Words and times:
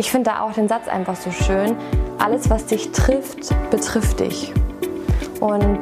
Ich 0.00 0.12
finde 0.12 0.30
da 0.30 0.42
auch 0.42 0.52
den 0.52 0.68
Satz 0.68 0.86
einfach 0.86 1.16
so 1.16 1.32
schön. 1.32 1.74
Alles, 2.18 2.48
was 2.48 2.66
dich 2.66 2.92
trifft, 2.92 3.52
betrifft 3.72 4.20
dich. 4.20 4.52
Und 5.40 5.80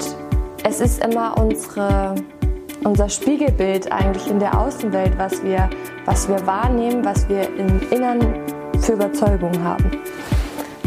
es 0.64 0.80
ist 0.80 1.04
immer 1.04 1.36
unsere, 1.36 2.14
unser 2.82 3.10
Spiegelbild 3.10 3.92
eigentlich 3.92 4.26
in 4.30 4.38
der 4.38 4.58
Außenwelt, 4.58 5.18
was 5.18 5.44
wir, 5.44 5.68
was 6.06 6.30
wir 6.30 6.46
wahrnehmen, 6.46 7.04
was 7.04 7.29
wir 7.29 7.42
im 7.58 7.90
Innern 7.90 8.40
für 8.80 8.92
Überzeugungen 8.92 9.62
haben. 9.62 9.90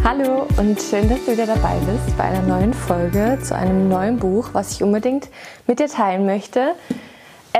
Hallo 0.03 0.47
und 0.57 0.81
schön, 0.81 1.07
dass 1.07 1.23
du 1.25 1.33
wieder 1.33 1.45
dabei 1.45 1.75
bist 1.85 2.17
bei 2.17 2.23
einer 2.23 2.41
neuen 2.41 2.73
Folge 2.73 3.37
zu 3.43 3.55
einem 3.55 3.89
neuen 3.89 4.17
Buch, 4.17 4.49
was 4.53 4.71
ich 4.71 4.81
unbedingt 4.81 5.27
mit 5.67 5.79
dir 5.79 5.87
teilen 5.87 6.25
möchte. 6.25 6.73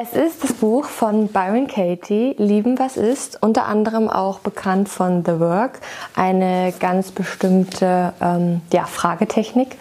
Es 0.01 0.13
ist 0.13 0.45
das 0.45 0.53
Buch 0.53 0.85
von 0.85 1.27
Byron 1.27 1.67
Katie, 1.67 2.33
Lieben, 2.37 2.79
was 2.79 2.95
ist, 2.95 3.43
unter 3.43 3.65
anderem 3.65 4.09
auch 4.09 4.39
bekannt 4.39 4.87
von 4.87 5.25
The 5.25 5.41
Work, 5.41 5.81
eine 6.15 6.73
ganz 6.79 7.11
bestimmte 7.11 8.13
ähm, 8.21 8.61
ja, 8.71 8.85
Fragetechnik, 8.85 9.75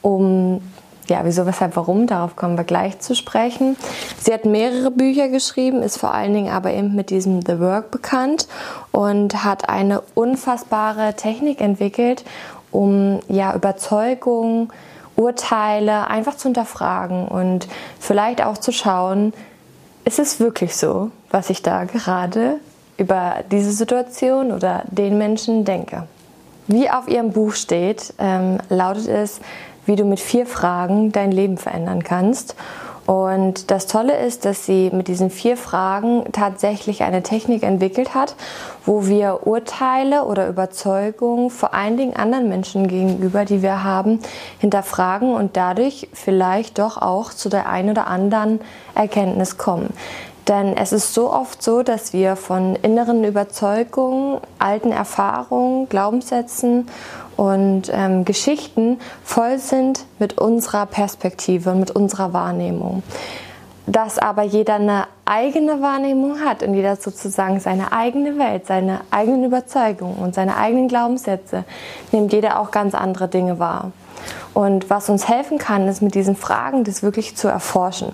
um 0.00 0.62
ja, 1.10 1.20
wieso, 1.24 1.44
weshalb, 1.44 1.76
warum, 1.76 2.06
darauf 2.06 2.34
kommen 2.34 2.56
wir 2.56 2.64
gleich 2.64 3.00
zu 3.00 3.14
sprechen. 3.14 3.76
Sie 4.18 4.32
hat 4.32 4.46
mehrere 4.46 4.90
Bücher 4.90 5.28
geschrieben, 5.28 5.82
ist 5.82 5.98
vor 5.98 6.14
allen 6.14 6.32
Dingen 6.32 6.52
aber 6.52 6.72
eben 6.72 6.94
mit 6.94 7.10
diesem 7.10 7.42
The 7.42 7.60
Work 7.60 7.90
bekannt 7.90 8.48
und 8.90 9.44
hat 9.44 9.68
eine 9.68 10.00
unfassbare 10.14 11.12
Technik 11.14 11.60
entwickelt, 11.60 12.24
um 12.70 13.20
ja 13.28 13.54
Überzeugung, 13.54 14.72
Urteile 15.18 16.06
einfach 16.06 16.36
zu 16.36 16.44
hinterfragen 16.44 17.26
und 17.26 17.66
vielleicht 17.98 18.40
auch 18.40 18.56
zu 18.56 18.70
schauen, 18.70 19.32
ist 20.08 20.18
es 20.18 20.40
wirklich 20.40 20.74
so, 20.74 21.10
was 21.30 21.50
ich 21.50 21.60
da 21.60 21.84
gerade 21.84 22.60
über 22.96 23.44
diese 23.52 23.72
Situation 23.72 24.52
oder 24.52 24.84
den 24.86 25.18
Menschen 25.18 25.66
denke. 25.66 26.08
Wie 26.66 26.88
auf 26.88 27.08
ihrem 27.08 27.32
Buch 27.32 27.52
steht, 27.52 28.14
ähm, 28.18 28.56
lautet 28.70 29.06
es, 29.06 29.40
wie 29.84 29.96
du 29.96 30.06
mit 30.06 30.18
vier 30.18 30.46
Fragen 30.46 31.12
dein 31.12 31.30
Leben 31.30 31.58
verändern 31.58 32.02
kannst. 32.02 32.56
Und 33.08 33.70
das 33.70 33.86
Tolle 33.86 34.18
ist, 34.18 34.44
dass 34.44 34.66
sie 34.66 34.90
mit 34.92 35.08
diesen 35.08 35.30
vier 35.30 35.56
Fragen 35.56 36.24
tatsächlich 36.32 37.04
eine 37.04 37.22
Technik 37.22 37.62
entwickelt 37.62 38.12
hat, 38.12 38.34
wo 38.84 39.06
wir 39.06 39.46
Urteile 39.46 40.24
oder 40.24 40.46
Überzeugungen 40.46 41.48
vor 41.48 41.72
allen 41.72 41.96
Dingen 41.96 42.14
anderen 42.14 42.50
Menschen 42.50 42.86
gegenüber, 42.86 43.46
die 43.46 43.62
wir 43.62 43.82
haben, 43.82 44.18
hinterfragen 44.58 45.32
und 45.32 45.56
dadurch 45.56 46.10
vielleicht 46.12 46.78
doch 46.78 47.00
auch 47.00 47.32
zu 47.32 47.48
der 47.48 47.70
einen 47.70 47.92
oder 47.92 48.08
anderen 48.08 48.60
Erkenntnis 48.94 49.56
kommen. 49.56 49.94
Denn 50.48 50.76
es 50.78 50.92
ist 50.92 51.12
so 51.12 51.30
oft 51.30 51.62
so, 51.62 51.82
dass 51.82 52.14
wir 52.14 52.34
von 52.34 52.74
inneren 52.76 53.22
Überzeugungen, 53.22 54.40
alten 54.58 54.92
Erfahrungen, 54.92 55.90
Glaubenssätzen 55.90 56.88
und 57.36 57.90
ähm, 57.92 58.24
Geschichten 58.24 58.98
voll 59.22 59.58
sind 59.58 60.06
mit 60.18 60.38
unserer 60.38 60.86
Perspektive, 60.86 61.74
mit 61.74 61.90
unserer 61.90 62.32
Wahrnehmung. 62.32 63.02
Dass 63.86 64.18
aber 64.18 64.42
jeder 64.42 64.74
eine 64.76 65.04
eigene 65.26 65.82
Wahrnehmung 65.82 66.40
hat 66.40 66.62
und 66.62 66.74
jeder 66.74 66.96
sozusagen 66.96 67.60
seine 67.60 67.92
eigene 67.92 68.38
Welt, 68.38 68.66
seine 68.66 69.00
eigenen 69.10 69.44
Überzeugungen 69.44 70.16
und 70.16 70.34
seine 70.34 70.56
eigenen 70.56 70.88
Glaubenssätze, 70.88 71.64
nimmt 72.10 72.32
jeder 72.32 72.58
auch 72.58 72.70
ganz 72.70 72.94
andere 72.94 73.28
Dinge 73.28 73.58
wahr. 73.58 73.92
Und 74.54 74.90
was 74.90 75.08
uns 75.08 75.28
helfen 75.28 75.58
kann, 75.58 75.88
ist 75.88 76.02
mit 76.02 76.14
diesen 76.14 76.36
Fragen 76.36 76.84
das 76.84 77.02
wirklich 77.02 77.36
zu 77.36 77.48
erforschen. 77.48 78.12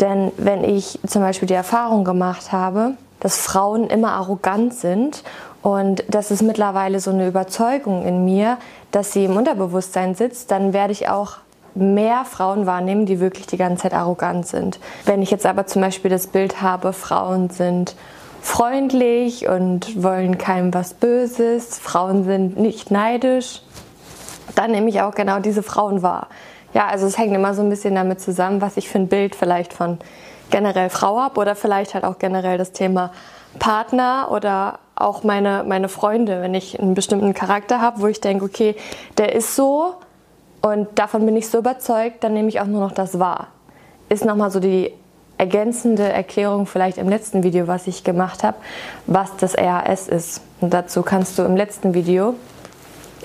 Denn 0.00 0.32
wenn 0.36 0.64
ich 0.64 0.98
zum 1.06 1.22
Beispiel 1.22 1.46
die 1.48 1.54
Erfahrung 1.54 2.04
gemacht 2.04 2.52
habe, 2.52 2.92
dass 3.20 3.38
Frauen 3.38 3.88
immer 3.88 4.12
arrogant 4.12 4.74
sind 4.74 5.22
und 5.62 6.04
das 6.08 6.30
ist 6.30 6.42
mittlerweile 6.42 7.00
so 7.00 7.10
eine 7.10 7.26
Überzeugung 7.26 8.04
in 8.04 8.24
mir, 8.24 8.58
dass 8.90 9.12
sie 9.12 9.24
im 9.24 9.36
Unterbewusstsein 9.36 10.14
sitzt, 10.14 10.50
dann 10.50 10.72
werde 10.72 10.92
ich 10.92 11.08
auch 11.08 11.38
mehr 11.74 12.24
Frauen 12.24 12.66
wahrnehmen, 12.66 13.06
die 13.06 13.20
wirklich 13.20 13.46
die 13.46 13.56
ganze 13.56 13.84
Zeit 13.84 13.94
arrogant 13.94 14.46
sind. 14.46 14.78
Wenn 15.04 15.22
ich 15.22 15.30
jetzt 15.30 15.46
aber 15.46 15.66
zum 15.66 15.82
Beispiel 15.82 16.10
das 16.10 16.26
Bild 16.26 16.60
habe, 16.60 16.92
Frauen 16.92 17.50
sind 17.50 17.96
freundlich 18.42 19.48
und 19.48 20.02
wollen 20.02 20.36
keinem 20.36 20.74
was 20.74 20.94
Böses, 20.94 21.78
Frauen 21.78 22.24
sind 22.24 22.58
nicht 22.58 22.90
neidisch, 22.90 23.62
dann 24.54 24.70
nehme 24.70 24.88
ich 24.88 25.00
auch 25.00 25.14
genau 25.14 25.40
diese 25.40 25.62
Frauen 25.62 26.02
wahr. 26.02 26.28
Ja, 26.72 26.86
also 26.86 27.06
es 27.06 27.18
hängt 27.18 27.34
immer 27.34 27.54
so 27.54 27.62
ein 27.62 27.70
bisschen 27.70 27.94
damit 27.94 28.20
zusammen, 28.20 28.60
was 28.60 28.76
ich 28.76 28.88
für 28.88 28.98
ein 28.98 29.08
Bild 29.08 29.34
vielleicht 29.34 29.72
von 29.72 29.98
generell 30.50 30.90
Frau 30.90 31.20
habe 31.20 31.40
oder 31.40 31.54
vielleicht 31.54 31.94
halt 31.94 32.04
auch 32.04 32.18
generell 32.18 32.58
das 32.58 32.72
Thema 32.72 33.12
Partner 33.58 34.28
oder 34.30 34.78
auch 34.96 35.22
meine, 35.22 35.64
meine 35.66 35.88
Freunde, 35.88 36.42
wenn 36.42 36.54
ich 36.54 36.80
einen 36.80 36.94
bestimmten 36.94 37.34
Charakter 37.34 37.80
habe, 37.80 38.00
wo 38.00 38.06
ich 38.06 38.20
denke, 38.20 38.44
okay, 38.44 38.76
der 39.18 39.34
ist 39.34 39.56
so 39.56 39.94
und 40.60 40.88
davon 40.98 41.24
bin 41.26 41.36
ich 41.36 41.48
so 41.48 41.58
überzeugt, 41.58 42.24
dann 42.24 42.34
nehme 42.34 42.48
ich 42.48 42.60
auch 42.60 42.66
nur 42.66 42.80
noch 42.80 42.92
das 42.92 43.18
wahr. 43.18 43.48
Ist 44.08 44.24
nochmal 44.24 44.50
so 44.50 44.60
die 44.60 44.92
ergänzende 45.38 46.04
Erklärung 46.04 46.66
vielleicht 46.66 46.98
im 46.98 47.08
letzten 47.08 47.42
Video, 47.42 47.66
was 47.66 47.86
ich 47.86 48.04
gemacht 48.04 48.42
habe, 48.44 48.56
was 49.06 49.36
das 49.36 49.56
RAS 49.56 50.08
ist. 50.08 50.40
Und 50.60 50.72
dazu 50.72 51.02
kannst 51.02 51.38
du 51.38 51.42
im 51.42 51.56
letzten 51.56 51.94
Video 51.94 52.34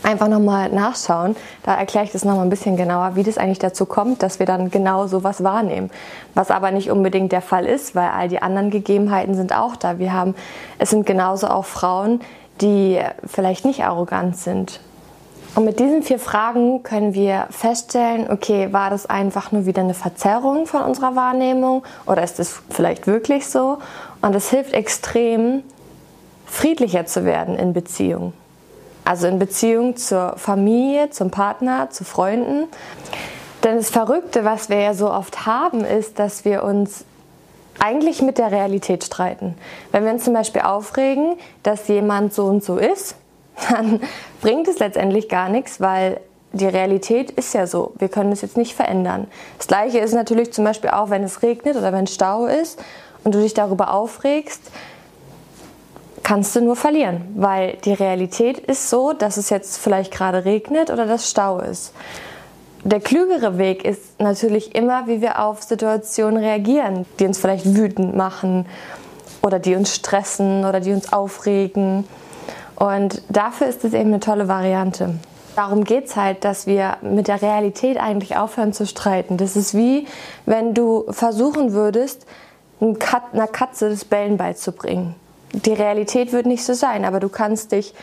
einfach 0.04 0.28
nochmal 0.28 0.70
nachschauen. 0.70 1.36
Da 1.64 1.76
erkläre 1.76 2.06
ich 2.06 2.12
das 2.12 2.26
nochmal 2.26 2.46
ein 2.46 2.50
bisschen 2.50 2.78
genauer, 2.78 3.16
wie 3.16 3.24
das 3.24 3.38
eigentlich 3.38 3.60
dazu 3.60 3.86
kommt, 3.86 4.24
dass 4.24 4.40
wir 4.40 4.46
dann 4.46 4.72
genau 4.72 5.08
sowas 5.08 5.44
wahrnehmen. 5.44 5.90
Was 6.34 6.52
aber 6.52 6.72
nicht 6.72 6.92
unbedingt 6.92 7.32
der 7.32 7.42
Fall 7.42 7.66
ist, 7.66 7.96
weil 7.96 8.10
all 8.10 8.30
die 8.30 8.42
anderen 8.42 8.70
Gegebenheiten 8.70 9.36
sind 9.36 9.54
auch 9.54 9.76
da. 9.76 10.00
Wir 10.00 10.14
haben, 10.14 10.36
es 10.78 10.90
sind 10.90 11.06
genauso 11.06 11.48
auch 11.48 11.66
Frauen, 11.66 12.22
die 12.62 13.00
vielleicht 13.26 13.66
nicht 13.66 13.84
arrogant 13.84 14.38
sind. 14.38 14.80
Und 15.56 15.66
mit 15.66 15.80
diesen 15.80 16.04
vier 16.04 16.20
Fragen 16.20 16.84
können 16.84 17.14
wir 17.14 17.48
feststellen, 17.50 18.30
okay, 18.30 18.72
war 18.72 18.90
das 18.92 19.08
einfach 19.08 19.52
nur 19.52 19.66
wieder 19.66 19.82
eine 19.82 19.96
Verzerrung 19.96 20.68
von 20.68 20.84
unserer 20.84 21.16
Wahrnehmung 21.16 21.84
oder 22.06 22.24
ist 22.24 22.40
es 22.40 22.62
vielleicht 22.70 23.08
wirklich 23.08 23.48
so? 23.48 23.80
Und 24.22 24.36
es 24.36 24.50
hilft 24.52 24.74
extrem, 24.74 25.64
friedlicher 26.46 27.06
zu 27.06 27.26
werden 27.26 27.58
in 27.58 27.74
Beziehungen. 27.74 28.34
Also 29.10 29.26
in 29.26 29.40
Beziehung 29.40 29.96
zur 29.96 30.36
Familie, 30.38 31.10
zum 31.10 31.32
Partner, 31.32 31.90
zu 31.90 32.04
Freunden. 32.04 32.68
Denn 33.64 33.78
das 33.78 33.90
Verrückte, 33.90 34.46
was 34.46 34.70
wir 34.70 34.80
ja 34.80 34.94
so 34.94 35.12
oft 35.12 35.48
haben, 35.48 35.84
ist, 35.84 36.20
dass 36.20 36.46
wir 36.46 36.62
uns 36.62 37.06
eigentlich 37.80 38.22
mit 38.22 38.38
der 38.38 38.52
Realität 38.52 39.04
streiten. 39.04 39.56
Wenn 39.92 40.06
wir 40.06 40.12
uns 40.12 40.26
zum 40.26 40.36
Beispiel 40.36 40.62
aufregen, 40.62 41.38
dass 41.64 41.88
jemand 41.88 42.36
so 42.36 42.46
und 42.46 42.64
so 42.64 42.78
ist, 42.78 43.16
dann 43.72 44.00
bringt 44.42 44.68
es 44.68 44.78
letztendlich 44.78 45.28
gar 45.28 45.50
nichts, 45.50 45.82
weil 45.82 46.20
die 46.52 46.68
Realität 46.68 47.32
ist 47.32 47.56
ja 47.56 47.66
so. 47.66 47.94
Wir 47.98 48.10
können 48.10 48.32
es 48.32 48.42
jetzt 48.42 48.58
nicht 48.58 48.76
verändern. 48.76 49.26
Das 49.58 49.66
gleiche 49.66 49.98
ist 49.98 50.14
natürlich 50.14 50.54
zum 50.54 50.66
Beispiel 50.66 50.92
auch, 50.92 51.10
wenn 51.10 51.24
es 51.24 51.42
regnet 51.42 51.78
oder 51.78 51.92
wenn 51.94 52.06
Stau 52.06 52.46
ist 52.46 52.80
und 53.24 53.34
du 53.34 53.40
dich 53.40 53.56
darüber 53.56 53.92
aufregst, 53.92 54.70
kannst 56.30 56.56
du 56.56 56.62
nur 56.62 56.76
verlieren, 56.76 57.24
weil 57.38 57.78
die 57.86 57.94
Realität 57.94 58.60
ist 58.60 58.92
so, 58.92 59.14
dass 59.14 59.38
es 59.38 59.50
jetzt 59.50 59.80
vielleicht 59.80 60.14
gerade 60.14 60.46
regnet 60.46 60.92
oder 60.92 61.08
dass 61.08 61.28
Stau 61.28 61.60
ist. 61.60 61.92
Der 62.84 63.00
klügere 63.00 63.58
Weg 63.58 63.84
ist 63.84 64.22
natürlich 64.22 64.76
immer, 64.76 65.08
wie 65.08 65.22
wir 65.22 65.44
auf 65.44 65.64
Situationen 65.64 66.38
reagieren, 66.38 67.08
die 67.18 67.26
uns 67.26 67.40
vielleicht 67.40 67.76
wütend 67.76 68.16
machen 68.16 68.68
oder 69.42 69.58
die 69.58 69.76
uns 69.76 69.96
stressen 69.96 70.66
oder 70.66 70.82
die 70.82 70.92
uns 70.92 71.12
aufregen. 71.12 72.08
Und 72.76 73.24
dafür 73.30 73.66
ist 73.66 73.84
es 73.84 73.94
eben 73.94 74.10
eine 74.10 74.20
tolle 74.20 74.48
Variante. 74.48 75.16
Darum 75.56 75.84
geht 75.84 76.06
es 76.06 76.16
halt, 76.16 76.46
dass 76.46 76.68
wir 76.68 76.98
mit 77.02 77.28
der 77.28 77.42
Realität 77.42 78.00
eigentlich 78.00 78.38
aufhören 78.38 78.72
zu 78.72 78.86
streiten. 78.86 79.38
Das 79.38 79.56
ist 79.56 79.74
wie, 79.74 80.06
wenn 80.46 80.76
du 80.76 81.06
versuchen 81.10 81.74
würdest, 81.74 82.28
einer 82.80 83.48
Katze 83.48 83.90
das 83.90 84.06
Bellen 84.06 84.38
beizubringen 84.38 85.16
die 85.54 85.74
Realität 85.74 86.32
wird 86.32 86.46
nicht 86.46 86.64
so 86.64 86.74
sein, 86.74 87.06
aber 87.06 87.20
du 87.20 87.30
kannst 87.30 87.72
dich 87.72 87.94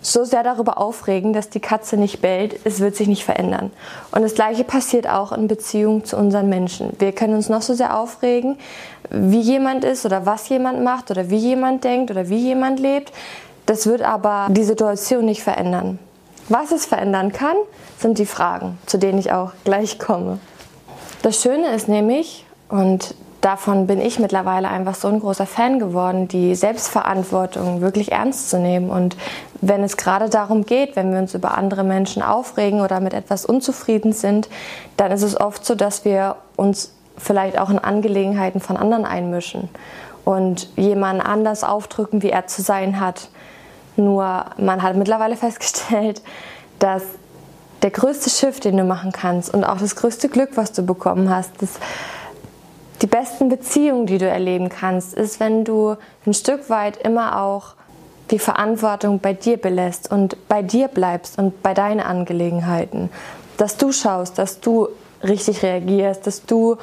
so 0.00 0.24
sehr 0.24 0.42
darüber 0.42 0.78
aufregen, 0.78 1.32
dass 1.32 1.48
die 1.48 1.60
Katze 1.60 1.96
nicht 1.96 2.20
bellt, 2.20 2.60
es 2.64 2.80
wird 2.80 2.94
sich 2.96 3.08
nicht 3.08 3.24
verändern. 3.24 3.72
Und 4.12 4.22
das 4.22 4.34
Gleiche 4.34 4.62
passiert 4.62 5.08
auch 5.08 5.32
in 5.32 5.48
Beziehung 5.48 6.04
zu 6.04 6.16
unseren 6.16 6.48
Menschen. 6.48 6.92
Wir 6.98 7.12
können 7.12 7.34
uns 7.34 7.48
noch 7.48 7.62
so 7.62 7.74
sehr 7.74 7.98
aufregen, 7.98 8.56
wie 9.10 9.40
jemand 9.40 9.84
ist 9.84 10.06
oder 10.06 10.24
was 10.26 10.48
jemand 10.48 10.84
macht 10.84 11.10
oder 11.10 11.30
wie 11.30 11.38
jemand 11.38 11.82
denkt 11.84 12.10
oder 12.10 12.28
wie 12.28 12.38
jemand 12.38 12.78
lebt. 12.78 13.12
Das 13.66 13.86
wird 13.86 14.02
aber 14.02 14.46
die 14.50 14.64
Situation 14.64 15.24
nicht 15.24 15.42
verändern. 15.42 15.98
Was 16.48 16.70
es 16.70 16.86
verändern 16.86 17.32
kann, 17.32 17.56
sind 17.98 18.18
die 18.18 18.26
Fragen, 18.26 18.78
zu 18.86 18.98
denen 18.98 19.18
ich 19.18 19.32
auch 19.32 19.52
gleich 19.64 19.98
komme. 19.98 20.38
Das 21.22 21.42
Schöne 21.42 21.74
ist 21.74 21.88
nämlich, 21.88 22.44
und 22.68 23.14
davon 23.46 23.86
bin 23.86 24.00
ich 24.00 24.18
mittlerweile 24.18 24.68
einfach 24.68 24.96
so 24.96 25.06
ein 25.06 25.20
großer 25.20 25.46
Fan 25.46 25.78
geworden, 25.78 26.26
die 26.26 26.56
Selbstverantwortung 26.56 27.80
wirklich 27.80 28.10
ernst 28.10 28.50
zu 28.50 28.58
nehmen. 28.58 28.90
Und 28.90 29.16
wenn 29.60 29.84
es 29.84 29.96
gerade 29.96 30.28
darum 30.28 30.66
geht, 30.66 30.96
wenn 30.96 31.12
wir 31.12 31.20
uns 31.20 31.32
über 31.32 31.56
andere 31.56 31.84
Menschen 31.84 32.22
aufregen 32.22 32.80
oder 32.80 32.98
mit 32.98 33.14
etwas 33.14 33.46
unzufrieden 33.46 34.12
sind, 34.12 34.48
dann 34.96 35.12
ist 35.12 35.22
es 35.22 35.40
oft 35.40 35.64
so, 35.64 35.76
dass 35.76 36.04
wir 36.04 36.34
uns 36.56 36.92
vielleicht 37.16 37.56
auch 37.56 37.70
in 37.70 37.78
Angelegenheiten 37.78 38.60
von 38.60 38.76
anderen 38.76 39.04
einmischen 39.04 39.68
und 40.24 40.68
jemanden 40.76 41.22
anders 41.22 41.62
aufdrücken, 41.62 42.22
wie 42.22 42.30
er 42.30 42.48
zu 42.48 42.62
sein 42.62 42.98
hat. 42.98 43.28
Nur 43.96 44.46
man 44.58 44.82
hat 44.82 44.96
mittlerweile 44.96 45.36
festgestellt, 45.36 46.20
dass 46.80 47.02
der 47.82 47.92
größte 47.92 48.28
Schiff, 48.28 48.58
den 48.58 48.76
du 48.76 48.82
machen 48.82 49.12
kannst 49.12 49.54
und 49.54 49.62
auch 49.62 49.78
das 49.78 49.94
größte 49.94 50.28
Glück, 50.28 50.56
was 50.56 50.72
du 50.72 50.82
bekommen 50.82 51.30
hast, 51.30 51.52
das, 51.60 51.78
die 53.02 53.06
besten 53.06 53.48
Beziehungen, 53.48 54.06
die 54.06 54.18
du 54.18 54.26
erleben 54.26 54.68
kannst, 54.68 55.14
ist, 55.14 55.40
wenn 55.40 55.64
du 55.64 55.96
ein 56.26 56.34
Stück 56.34 56.70
weit 56.70 56.96
immer 56.96 57.42
auch 57.42 57.74
die 58.30 58.38
Verantwortung 58.38 59.20
bei 59.20 59.32
dir 59.32 59.56
belässt 59.56 60.10
und 60.10 60.48
bei 60.48 60.62
dir 60.62 60.88
bleibst 60.88 61.38
und 61.38 61.62
bei 61.62 61.74
deinen 61.74 62.00
Angelegenheiten. 62.00 63.10
Dass 63.56 63.76
du 63.76 63.92
schaust, 63.92 64.38
dass 64.38 64.60
du 64.60 64.88
richtig 65.22 65.62
reagierst, 65.62 66.26
dass 66.26 66.44
du 66.44 66.76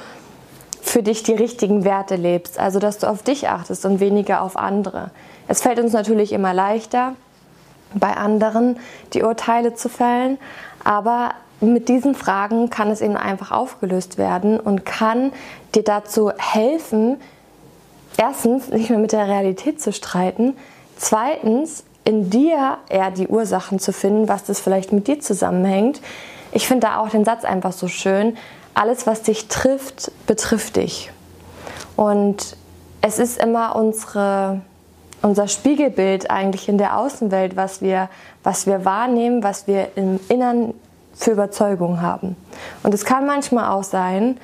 für 0.81 1.03
dich 1.03 1.23
die 1.23 1.33
richtigen 1.33 1.83
Werte 1.85 2.15
lebst, 2.15 2.59
also 2.59 2.79
dass 2.79 2.99
du 2.99 3.07
auf 3.07 3.23
dich 3.23 3.49
achtest 3.49 3.85
und 3.85 3.99
weniger 3.99 4.41
auf 4.41 4.57
andere. 4.57 5.11
Es 5.47 5.61
fällt 5.61 5.79
uns 5.79 5.93
natürlich 5.93 6.31
immer 6.31 6.53
leichter, 6.53 7.15
bei 7.93 8.15
anderen 8.15 8.77
die 9.13 9.23
Urteile 9.23 9.75
zu 9.75 9.89
fällen, 9.89 10.37
aber 10.83 11.31
mit 11.71 11.87
diesen 11.87 12.15
Fragen 12.15 12.69
kann 12.69 12.89
es 12.91 13.01
eben 13.01 13.15
einfach 13.15 13.51
aufgelöst 13.51 14.17
werden 14.17 14.59
und 14.59 14.85
kann 14.85 15.31
dir 15.75 15.83
dazu 15.83 16.31
helfen, 16.37 17.17
erstens 18.17 18.69
nicht 18.69 18.89
mehr 18.89 18.99
mit 18.99 19.11
der 19.11 19.27
Realität 19.27 19.81
zu 19.81 19.93
streiten, 19.93 20.55
zweitens 20.97 21.83
in 22.03 22.29
dir 22.29 22.77
eher 22.89 23.11
die 23.11 23.27
Ursachen 23.27 23.79
zu 23.79 23.93
finden, 23.93 24.27
was 24.27 24.43
das 24.43 24.59
vielleicht 24.59 24.91
mit 24.91 25.07
dir 25.07 25.19
zusammenhängt. 25.19 26.01
Ich 26.51 26.67
finde 26.67 26.87
da 26.87 26.97
auch 26.97 27.09
den 27.09 27.23
Satz 27.23 27.45
einfach 27.45 27.71
so 27.71 27.87
schön, 27.87 28.37
alles, 28.73 29.07
was 29.07 29.21
dich 29.21 29.47
trifft, 29.47 30.11
betrifft 30.27 30.75
dich. 30.75 31.11
Und 31.95 32.57
es 33.01 33.19
ist 33.19 33.37
immer 33.37 33.75
unsere, 33.75 34.61
unser 35.21 35.47
Spiegelbild 35.47 36.29
eigentlich 36.29 36.67
in 36.67 36.77
der 36.77 36.97
Außenwelt, 36.97 37.55
was 37.55 37.81
wir, 37.81 38.09
was 38.43 38.65
wir 38.65 38.83
wahrnehmen, 38.83 39.43
was 39.43 39.67
wir 39.67 39.89
im 39.95 40.19
Innern 40.27 40.73
für 41.13 41.31
Überzeugungen 41.31 42.01
haben. 42.01 42.35
Und 42.83 42.93
es 42.93 43.05
kann 43.05 43.25
manchmal 43.25 43.69
auch 43.69 43.83
sein, 43.83 44.37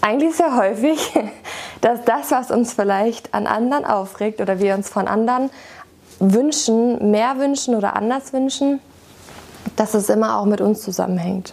eigentlich 0.00 0.36
sehr 0.36 0.56
häufig, 0.56 1.14
dass 1.80 2.04
das, 2.04 2.30
was 2.30 2.50
uns 2.50 2.72
vielleicht 2.72 3.34
an 3.34 3.46
anderen 3.46 3.84
aufregt 3.84 4.40
oder 4.40 4.60
wir 4.60 4.74
uns 4.74 4.88
von 4.88 5.08
anderen 5.08 5.50
wünschen, 6.20 7.10
mehr 7.10 7.38
wünschen 7.38 7.74
oder 7.74 7.96
anders 7.96 8.32
wünschen, 8.32 8.80
dass 9.76 9.94
es 9.94 10.08
immer 10.08 10.38
auch 10.38 10.44
mit 10.44 10.60
uns 10.60 10.82
zusammenhängt. 10.82 11.52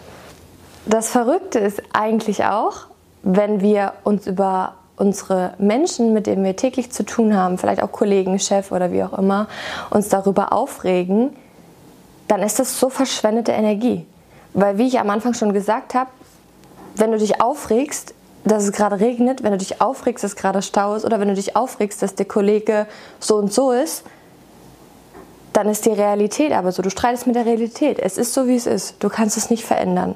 Das 0.86 1.08
Verrückte 1.08 1.58
ist 1.58 1.82
eigentlich 1.92 2.44
auch, 2.44 2.86
wenn 3.22 3.60
wir 3.60 3.92
uns 4.04 4.26
über 4.26 4.74
unsere 4.96 5.54
Menschen, 5.58 6.12
mit 6.12 6.26
denen 6.26 6.44
wir 6.44 6.56
täglich 6.56 6.90
zu 6.90 7.04
tun 7.04 7.36
haben, 7.36 7.58
vielleicht 7.58 7.82
auch 7.82 7.92
Kollegen, 7.92 8.38
Chef 8.38 8.72
oder 8.72 8.92
wie 8.92 9.02
auch 9.02 9.12
immer, 9.18 9.48
uns 9.90 10.08
darüber 10.08 10.52
aufregen, 10.52 11.36
dann 12.28 12.42
ist 12.42 12.58
das 12.58 12.78
so 12.78 12.88
verschwendete 12.88 13.52
Energie. 13.52 14.06
Weil, 14.56 14.78
wie 14.78 14.86
ich 14.86 14.98
am 14.98 15.10
Anfang 15.10 15.34
schon 15.34 15.52
gesagt 15.52 15.94
habe, 15.94 16.10
wenn 16.96 17.12
du 17.12 17.18
dich 17.18 17.42
aufregst, 17.42 18.14
dass 18.42 18.64
es 18.64 18.72
gerade 18.72 19.00
regnet, 19.00 19.42
wenn 19.42 19.52
du 19.52 19.58
dich 19.58 19.82
aufregst, 19.82 20.24
dass 20.24 20.34
gerade 20.34 20.62
Stau 20.62 20.94
ist 20.94 21.04
oder 21.04 21.20
wenn 21.20 21.28
du 21.28 21.34
dich 21.34 21.56
aufregst, 21.56 22.00
dass 22.00 22.14
der 22.14 22.24
Kollege 22.24 22.86
so 23.20 23.36
und 23.36 23.52
so 23.52 23.70
ist, 23.70 24.02
dann 25.52 25.68
ist 25.68 25.84
die 25.84 25.90
Realität 25.90 26.52
aber 26.52 26.72
so. 26.72 26.80
Du 26.80 26.88
streitest 26.88 27.26
mit 27.26 27.36
der 27.36 27.44
Realität. 27.44 27.98
Es 27.98 28.16
ist 28.16 28.32
so, 28.32 28.48
wie 28.48 28.56
es 28.56 28.66
ist. 28.66 28.96
Du 29.00 29.10
kannst 29.10 29.36
es 29.36 29.50
nicht 29.50 29.62
verändern. 29.62 30.14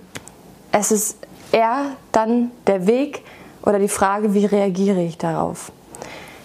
Es 0.73 0.91
ist 0.91 1.19
eher 1.53 1.97
dann 2.11 2.51
der 2.67 2.87
Weg 2.87 3.23
oder 3.63 3.79
die 3.79 3.89
Frage, 3.89 4.33
wie 4.33 4.47
reagiere 4.47 5.03
ich 5.03 5.19
darauf. 5.19 5.71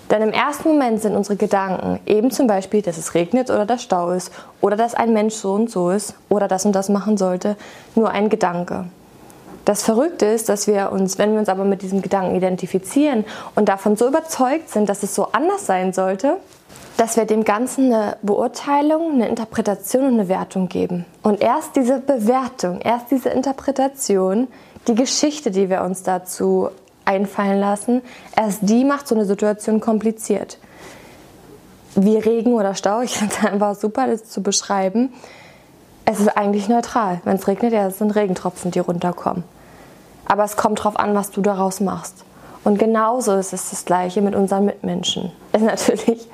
Denn 0.10 0.22
im 0.22 0.32
ersten 0.32 0.70
Moment 0.70 1.02
sind 1.02 1.16
unsere 1.16 1.36
Gedanken 1.36 2.00
eben 2.06 2.30
zum 2.30 2.48
Beispiel, 2.48 2.82
dass 2.82 2.98
es 2.98 3.16
regnet 3.16 3.50
oder 3.50 3.66
dass 3.66 3.82
Stau 3.82 4.12
ist 4.12 4.32
oder 4.62 4.76
dass 4.76 4.94
ein 4.94 5.14
Mensch 5.14 5.34
so 5.34 5.54
und 5.54 5.70
so 5.70 5.90
ist 5.90 6.14
oder 6.30 6.48
das 6.48 6.66
und 6.66 6.74
das 6.74 6.90
machen 6.90 7.18
sollte, 7.18 7.56
nur 7.96 8.12
ein 8.12 8.30
Gedanke. 8.30 8.86
Das 9.66 9.82
Verrückte 9.82 10.28
ist, 10.28 10.48
dass 10.48 10.68
wir 10.68 10.92
uns, 10.92 11.18
wenn 11.18 11.32
wir 11.32 11.40
uns 11.40 11.50
aber 11.50 11.66
mit 11.66 11.82
diesem 11.82 12.04
Gedanken 12.04 12.36
identifizieren 12.36 13.26
und 13.56 13.68
davon 13.68 13.96
so 13.96 14.08
überzeugt 14.08 14.70
sind, 14.70 14.90
dass 14.90 15.02
es 15.02 15.16
so 15.16 15.30
anders 15.32 15.66
sein 15.66 15.92
sollte, 15.92 16.38
dass 16.98 17.18
wir 17.18 17.26
dem 17.26 17.44
Ganzen 17.44 17.92
eine 17.92 18.18
Beurteilung, 18.22 19.14
eine 19.14 19.28
Interpretation 19.28 20.06
und 20.06 20.14
eine 20.14 20.30
Wertung 20.30 20.70
geben. 20.70 21.06
Und 21.24 21.42
erst 21.42 21.76
diese 21.76 22.00
Bewertung, 22.00 22.80
erst 22.80 23.10
diese 23.10 23.30
Interpretation, 23.30 24.48
die 24.88 24.96
Geschichte, 24.96 25.50
die 25.50 25.70
wir 25.70 25.82
uns 25.82 26.04
dazu 26.04 26.70
einfallen 27.06 27.60
lassen. 27.60 28.02
Erst 28.36 28.60
die 28.62 28.84
macht 28.84 29.08
so 29.08 29.16
eine 29.16 29.26
Situation 29.26 29.80
kompliziert. 29.80 30.58
Wie 31.96 32.18
Regen 32.18 32.54
oder 32.54 32.76
Stau, 32.76 33.02
ich 33.04 33.18
finde 33.18 33.36
es 33.38 33.46
einfach 33.46 33.76
super, 33.76 34.08
das 34.08 34.26
zu 34.30 34.42
beschreiben. 34.42 35.14
Es 36.06 36.20
ist 36.20 36.38
eigentlich 36.38 36.70
neutral. 36.70 37.22
Wenn 37.24 37.38
es 37.38 37.48
regnet, 37.48 37.74
ja, 37.74 37.88
es 37.88 37.98
sind 37.98 38.12
Regentropfen, 38.12 38.72
die 38.72 38.80
runterkommen. 38.80 39.44
Aber 40.26 40.44
es 40.44 40.56
kommt 40.56 40.80
darauf 40.80 40.98
an, 40.98 41.16
was 41.16 41.32
du 41.32 41.42
daraus 41.42 41.80
machst. 41.80 42.26
Und 42.64 42.80
genauso 42.80 43.36
ist 43.36 43.54
es 43.54 43.70
das 43.70 43.86
Gleiche 43.86 44.22
mit 44.22 44.36
unseren 44.36 44.66
Mitmenschen. 44.66 45.32
Ist 45.54 45.64
natürlich 45.64 46.28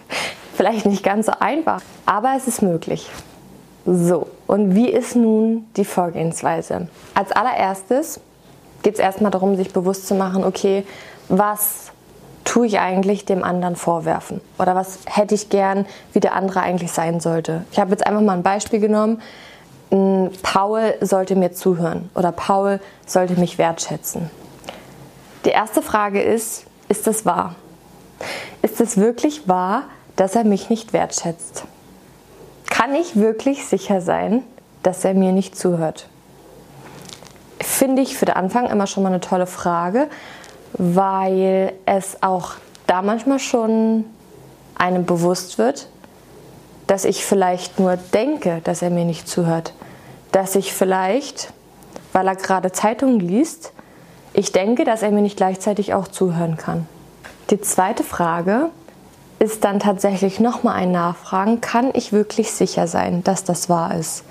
vielleicht 0.54 0.86
nicht 0.86 1.04
ganz 1.04 1.26
so 1.26 1.34
einfach, 1.40 1.82
aber 2.06 2.34
es 2.38 2.48
ist 2.48 2.62
möglich. 2.62 3.10
So, 3.86 4.28
und 4.48 4.76
wie 4.76 4.90
ist 4.90 5.16
nun 5.16 5.66
die 5.76 5.86
Vorgehensweise? 5.86 6.88
Als 7.16 7.32
allererstes 7.32 8.20
geht 8.82 8.96
es 8.96 9.00
erstmal 9.00 9.32
darum, 9.32 9.56
sich 9.56 9.74
bewusst 9.74 10.08
zu 10.08 10.16
machen, 10.16 10.44
okay, 10.44 10.86
was 11.28 11.92
tue 12.44 12.68
ich 12.68 12.80
eigentlich 12.80 13.26
dem 13.26 13.44
anderen 13.44 13.76
vorwerfen? 13.76 14.42
Oder 14.58 14.76
was 14.76 15.00
hätte 15.06 15.36
ich 15.36 15.50
gern, 15.50 15.86
wie 16.14 16.20
der 16.20 16.36
andere 16.36 16.62
eigentlich 16.62 16.92
sein 16.92 17.20
sollte? 17.20 17.66
Ich 17.72 17.80
habe 17.80 17.92
jetzt 17.92 18.06
einfach 18.06 18.22
mal 18.22 18.34
ein 18.34 18.44
Beispiel 18.44 18.80
genommen. 18.80 19.22
Paul 20.42 20.94
sollte 21.02 21.36
mir 21.36 21.52
zuhören 21.52 22.10
oder 22.16 22.32
Paul 22.32 22.80
sollte 23.06 23.40
mich 23.40 23.58
wertschätzen. 23.58 24.30
Die 25.46 25.50
erste 25.50 25.82
Frage 25.82 26.22
ist, 26.22 26.66
ist 26.88 27.08
das 27.08 27.26
wahr? 27.26 27.56
Ist 28.62 28.80
es 28.80 28.98
wirklich 28.98 29.48
wahr, 29.48 29.84
dass 30.16 30.36
er 30.36 30.44
mich 30.44 30.70
nicht 30.70 30.94
wertschätzt? 30.94 31.66
Kann 32.70 32.96
ich 32.96 33.16
wirklich 33.16 33.66
sicher 33.66 34.02
sein, 34.02 34.44
dass 34.82 35.04
er 35.04 35.14
mir 35.14 35.32
nicht 35.32 35.58
zuhört? 35.58 36.08
Finde 37.82 38.04
ich 38.04 38.16
für 38.16 38.26
den 38.26 38.36
Anfang 38.36 38.68
immer 38.68 38.86
schon 38.86 39.02
mal 39.02 39.10
eine 39.10 39.22
tolle 39.22 39.48
Frage, 39.48 40.08
weil 40.74 41.74
es 41.88 42.22
auch 42.22 42.52
da 42.86 43.02
manchmal 43.02 43.40
schon 43.40 44.06
einem 44.76 45.08
bewusst 45.08 45.58
wird, 45.58 45.88
dass 46.86 47.06
ich 47.06 47.26
vielleicht 47.26 47.80
nur 47.80 47.98
denke, 47.98 48.62
dass 48.64 48.84
er 48.84 48.92
mir 48.92 49.04
nicht 49.04 49.28
zuhört. 49.28 49.74
Dass 50.32 50.54
ich 50.54 50.74
vielleicht, 50.74 51.54
weil 52.14 52.28
er 52.28 52.36
gerade 52.36 52.72
Zeitungen 52.72 53.20
liest, 53.20 53.72
ich 54.34 54.52
denke, 54.52 54.84
dass 54.84 55.02
er 55.02 55.10
mir 55.10 55.24
nicht 55.24 55.38
gleichzeitig 55.38 55.96
auch 55.96 56.08
zuhören 56.08 56.58
kann. 56.58 56.88
Die 57.50 57.62
zweite 57.62 58.04
Frage 58.04 58.70
ist 59.40 59.64
dann 59.64 59.80
tatsächlich 59.80 60.40
nochmal 60.40 60.76
ein 60.76 60.92
Nachfragen, 60.92 61.62
kann 61.62 61.90
ich 61.94 62.14
wirklich 62.14 62.52
sicher 62.52 62.86
sein, 62.86 63.24
dass 63.24 63.44
das 63.44 63.70
wahr 63.70 63.96
ist? 63.96 64.24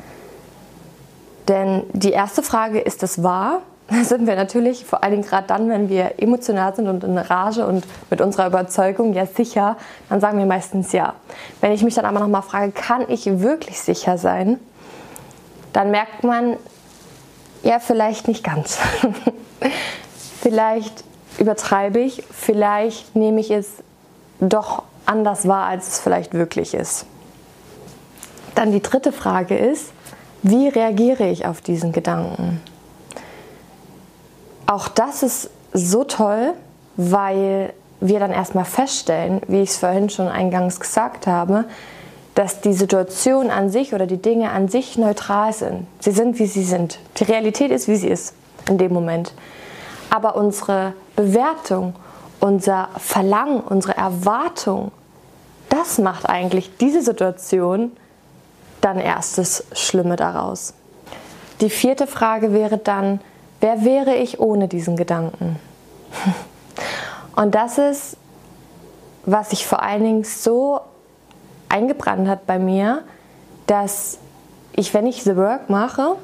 Denn 1.50 1.83
die 1.92 2.12
erste 2.12 2.45
Frage, 2.45 2.80
ist 2.80 3.02
das 3.02 3.23
wahr? 3.23 3.62
Da 3.92 4.04
sind 4.04 4.28
wir 4.28 4.37
natürlich, 4.37 4.85
vor 4.85 5.02
allen 5.02 5.14
Dingen 5.14 5.25
gerade 5.25 5.49
dann, 5.49 5.69
wenn 5.69 5.88
wir 5.88 6.12
emotional 6.19 6.76
sind 6.76 6.87
und 6.87 7.02
in 7.02 7.19
Rage 7.19 7.66
und 7.66 7.85
mit 8.09 8.21
unserer 8.21 8.47
Überzeugung 8.47 9.14
ja 9.14 9.26
sicher, 9.26 9.76
dann 10.09 10.21
sagen 10.21 10.38
wir 10.38 10.47
meistens 10.47 10.92
ja. 10.92 11.14
Wenn 11.61 11.73
ich 11.73 11.83
mich 11.83 11.97
dann 11.97 12.04
aber 12.04 12.21
nochmal 12.21 12.42
frage, 12.42 12.71
kann 12.71 13.04
ich 13.09 13.26
wirklich 13.40 13.80
sicher 13.80 14.16
sein? 14.16 14.61
Dann 15.73 15.90
merkt 15.90 16.23
man, 16.23 16.57
ja, 17.64 17.80
vielleicht 17.80 18.28
nicht 18.28 18.45
ganz. 18.45 18.78
vielleicht 20.40 21.02
übertreibe 21.38 21.99
ich, 21.99 22.23
vielleicht 22.30 23.16
nehme 23.16 23.40
ich 23.40 23.50
es 23.50 23.66
doch 24.38 24.85
anders 25.04 25.49
wahr, 25.49 25.66
als 25.66 25.88
es 25.88 25.99
vielleicht 25.99 26.33
wirklich 26.33 26.75
ist. 26.75 27.07
Dann 28.54 28.71
die 28.71 28.83
dritte 28.83 29.11
Frage 29.11 29.59
ist, 29.59 29.92
wie 30.42 30.68
reagiere 30.68 31.28
ich 31.28 31.47
auf 31.47 31.61
diesen 31.61 31.92
Gedanken? 31.92 32.61
Auch 34.66 34.88
das 34.88 35.23
ist 35.23 35.50
so 35.73 36.04
toll, 36.04 36.54
weil 36.97 37.73
wir 38.00 38.18
dann 38.20 38.32
erstmal 38.32 38.64
feststellen, 38.64 39.42
wie 39.49 39.62
ich 39.62 39.70
es 39.70 39.76
vorhin 39.76 40.11
schon 40.11 40.28
eingangs 40.28 40.80
gesagt 40.80 41.26
habe, 41.26 41.64
dass 42.35 42.61
die 42.61 42.73
Situation 42.73 43.50
an 43.50 43.70
sich 43.70 43.92
oder 43.92 44.06
die 44.06 44.23
Dinge 44.23 44.50
an 44.50 44.68
sich 44.68 44.97
neutral 44.97 45.52
sind. 45.52 45.87
Sie 45.99 46.12
sind, 46.12 46.38
wie 46.38 46.47
sie 46.47 46.64
sind. 46.64 46.99
Die 47.18 47.25
Realität 47.25 47.70
ist, 47.70 47.88
wie 47.88 47.97
sie 47.97 48.09
ist 48.09 48.35
in 48.68 48.78
dem 48.78 48.92
Moment. 48.92 49.35
Aber 50.09 50.37
unsere 50.37 50.94
Bewertung, 51.16 51.94
unser 52.38 52.88
Verlangen, 52.97 53.61
unsere 53.61 53.97
Erwartung, 53.97 54.92
das 55.68 55.99
macht 55.99 56.28
eigentlich 56.28 56.70
diese 56.78 57.02
Situation 57.02 57.92
dann 58.80 58.99
erst 58.99 59.38
das 59.38 59.64
Schlimme 59.72 60.16
daraus. 60.16 60.75
Die 61.60 61.70
vierte 61.70 62.06
Frage 62.06 62.52
wäre 62.52 62.78
dann, 62.78 63.20
wer 63.60 63.84
wäre 63.84 64.14
ich 64.14 64.40
ohne 64.40 64.68
diesen 64.68 64.96
Gedanken? 64.96 65.58
Und 67.37 67.54
das 67.54 67.78
ist, 67.78 68.16
was 69.25 69.52
ich 69.52 69.66
vor 69.66 69.82
allen 69.82 70.02
Dingen 70.02 70.25
so 70.25 70.80
eingebrannt 71.68 72.28
hat 72.28 72.46
bei 72.46 72.58
mir, 72.58 73.02
dass 73.66 74.18
ich, 74.72 74.92
wenn 74.94 75.06
ich 75.06 75.22
The 75.22 75.37
Work 75.37 75.70
mache, 75.70 76.16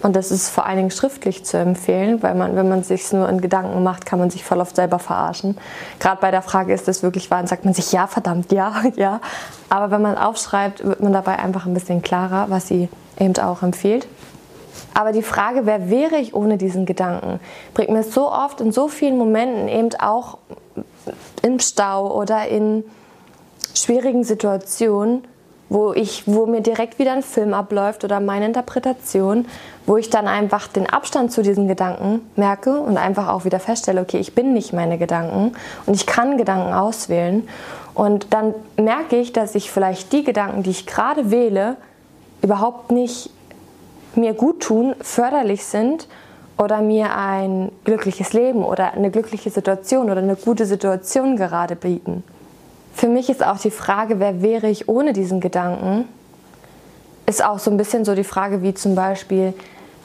und 0.00 0.14
das 0.14 0.30
ist 0.30 0.48
vor 0.48 0.64
allen 0.64 0.76
Dingen 0.76 0.90
schriftlich 0.90 1.44
zu 1.44 1.58
empfehlen, 1.58 2.22
weil 2.22 2.34
man, 2.34 2.54
wenn 2.54 2.68
man 2.68 2.84
sich 2.84 3.12
nur 3.12 3.28
in 3.28 3.40
Gedanken 3.40 3.82
macht, 3.82 4.06
kann 4.06 4.20
man 4.20 4.30
sich 4.30 4.44
voll 4.44 4.60
oft 4.60 4.76
selber 4.76 5.00
verarschen. 5.00 5.58
Gerade 5.98 6.20
bei 6.20 6.30
der 6.30 6.42
Frage, 6.42 6.72
ist 6.72 6.86
das 6.86 7.02
wirklich 7.02 7.30
wahr, 7.30 7.38
dann 7.38 7.48
sagt 7.48 7.64
man 7.64 7.74
sich, 7.74 7.90
ja, 7.90 8.06
verdammt, 8.06 8.52
ja, 8.52 8.82
ja. 8.96 9.20
Aber 9.68 9.90
wenn 9.90 10.02
man 10.02 10.16
aufschreibt, 10.16 10.84
wird 10.84 11.02
man 11.02 11.12
dabei 11.12 11.38
einfach 11.38 11.66
ein 11.66 11.74
bisschen 11.74 12.02
klarer, 12.02 12.46
was 12.48 12.68
sie 12.68 12.88
eben 13.18 13.36
auch 13.38 13.62
empfiehlt. 13.62 14.06
Aber 14.94 15.12
die 15.12 15.22
Frage, 15.22 15.66
wer 15.66 15.90
wäre 15.90 16.16
ich 16.16 16.34
ohne 16.34 16.58
diesen 16.58 16.86
Gedanken, 16.86 17.40
bringt 17.74 17.90
mir 17.90 18.04
so 18.04 18.30
oft 18.30 18.60
in 18.60 18.72
so 18.72 18.88
vielen 18.88 19.18
Momenten 19.18 19.68
eben 19.68 19.90
auch 20.00 20.38
im 21.42 21.58
Stau 21.58 22.16
oder 22.16 22.46
in 22.46 22.84
schwierigen 23.74 24.24
Situationen 24.24 25.24
wo, 25.68 25.92
ich, 25.92 26.24
wo 26.26 26.46
mir 26.46 26.60
direkt 26.60 26.98
wieder 26.98 27.12
ein 27.12 27.22
Film 27.22 27.52
abläuft 27.54 28.04
oder 28.04 28.20
meine 28.20 28.46
Interpretation, 28.46 29.46
wo 29.86 29.96
ich 29.96 30.10
dann 30.10 30.26
einfach 30.26 30.66
den 30.68 30.88
Abstand 30.88 31.32
zu 31.32 31.42
diesen 31.42 31.68
Gedanken 31.68 32.22
merke 32.36 32.80
und 32.80 32.96
einfach 32.96 33.28
auch 33.28 33.44
wieder 33.44 33.60
feststelle, 33.60 34.00
okay, 34.00 34.18
ich 34.18 34.34
bin 34.34 34.52
nicht 34.52 34.72
meine 34.72 34.98
Gedanken 34.98 35.52
und 35.86 35.94
ich 35.94 36.06
kann 36.06 36.38
Gedanken 36.38 36.72
auswählen. 36.72 37.48
Und 37.94 38.32
dann 38.32 38.54
merke 38.76 39.16
ich, 39.16 39.32
dass 39.32 39.54
ich 39.54 39.70
vielleicht 39.70 40.12
die 40.12 40.24
Gedanken, 40.24 40.62
die 40.62 40.70
ich 40.70 40.86
gerade 40.86 41.30
wähle, 41.30 41.76
überhaupt 42.42 42.92
nicht 42.92 43.30
mir 44.14 44.34
gut 44.34 44.60
tun, 44.60 44.94
förderlich 45.00 45.64
sind 45.64 46.08
oder 46.56 46.80
mir 46.80 47.16
ein 47.16 47.70
glückliches 47.84 48.32
Leben 48.32 48.64
oder 48.64 48.92
eine 48.92 49.10
glückliche 49.10 49.50
Situation 49.50 50.10
oder 50.10 50.20
eine 50.20 50.36
gute 50.36 50.66
Situation 50.66 51.36
gerade 51.36 51.76
bieten. 51.76 52.24
Für 52.94 53.08
mich 53.08 53.28
ist 53.28 53.44
auch 53.44 53.58
die 53.58 53.70
Frage, 53.70 54.20
wer 54.20 54.42
wäre 54.42 54.68
ich 54.68 54.88
ohne 54.88 55.12
diesen 55.12 55.40
Gedanken, 55.40 56.08
ist 57.26 57.44
auch 57.44 57.58
so 57.58 57.70
ein 57.70 57.76
bisschen 57.76 58.04
so 58.04 58.14
die 58.14 58.24
Frage 58.24 58.62
wie 58.62 58.74
zum 58.74 58.94
Beispiel, 58.94 59.54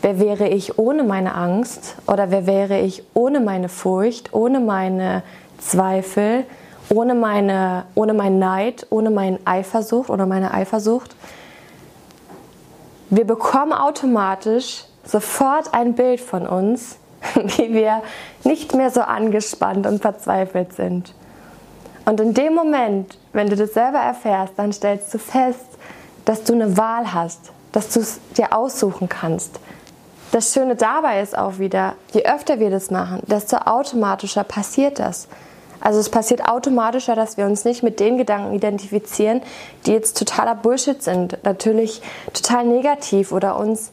wer 0.02 0.20
wäre 0.20 0.50
ich 0.50 0.78
ohne 0.78 1.04
meine 1.04 1.34
Angst 1.36 1.96
oder 2.06 2.30
wer 2.30 2.46
wäre 2.46 2.80
ich 2.80 3.04
ohne 3.14 3.40
meine 3.40 3.70
Furcht, 3.70 4.34
ohne 4.34 4.60
meine 4.60 5.24
Zweifel, 5.58 6.46
ohne, 6.90 7.16
meine, 7.16 7.86
ohne 7.96 8.14
meinen 8.14 8.40
Neid, 8.40 8.86
ohne 8.90 9.10
meine 9.10 9.40
Eifersucht 9.46 10.10
oder 10.10 10.26
meine 10.26 10.54
Eifersucht. 10.54 11.16
Wir 13.10 13.26
bekommen 13.26 13.74
automatisch 13.74 14.84
sofort 15.06 15.74
ein 15.74 15.94
Bild 15.94 16.20
von 16.20 16.46
uns, 16.46 16.98
wie 17.36 17.74
wir 17.74 18.02
nicht 18.44 18.76
mehr 18.76 18.90
so 18.90 19.02
angespannt 19.02 19.88
und 19.88 20.02
verzweifelt 20.02 20.74
sind. 20.74 21.14
Und 22.06 22.20
in 22.20 22.34
dem 22.34 22.54
Moment, 22.54 23.18
wenn 23.32 23.50
du 23.50 23.56
das 23.56 23.74
selber 23.74 24.00
erfährst, 24.00 24.54
dann 24.58 24.74
stellst 24.74 25.14
du 25.14 25.18
fest, 25.18 25.66
dass 26.26 26.44
du 26.44 26.54
eine 26.54 26.78
Wahl 26.78 27.14
hast, 27.14 27.52
dass 27.72 27.90
du 27.90 28.02
es 28.02 28.20
dir 28.38 28.56
aussuchen 28.56 29.10
kannst. 29.10 29.60
Das 30.32 30.54
Schöne 30.54 30.76
dabei 30.76 31.22
ist 31.22 31.38
auch 31.38 31.60
wieder, 31.60 31.94
je 32.12 32.26
öfter 32.26 32.60
wir 32.60 32.70
das 32.70 32.90
machen, 32.90 33.20
desto 33.28 33.58
automatischer 33.58 34.44
passiert 34.44 35.00
das. 35.00 35.28
Also 35.80 36.00
es 36.00 36.10
passiert 36.10 36.48
automatischer, 36.48 37.16
dass 37.16 37.38
wir 37.38 37.46
uns 37.46 37.66
nicht 37.66 37.84
mit 37.84 38.00
den 38.00 38.18
Gedanken 38.18 38.54
identifizieren, 38.54 39.42
die 39.86 39.92
jetzt 39.92 40.18
totaler 40.18 40.56
Bullshit 40.56 41.04
sind, 41.04 41.38
natürlich 41.44 42.02
total 42.34 42.66
negativ 42.66 43.32
oder 43.32 43.60
uns 43.60 43.92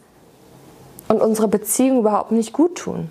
und 1.08 1.20
unsere 1.20 1.48
Beziehung 1.48 1.98
überhaupt 1.98 2.30
nicht 2.30 2.52
gut 2.52 2.78
tun. 2.78 3.10